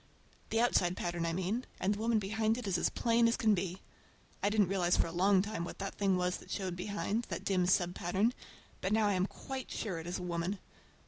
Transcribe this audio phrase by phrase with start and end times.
[0.49, 3.53] The outside pattern I mean, and the woman behind it is as plain as can
[3.53, 3.83] be.
[4.41, 7.67] I didn't realize for a long time what the thing was that showed behind,—that dim
[7.67, 10.57] sub pattern,—but now I am quite sure it is a woman.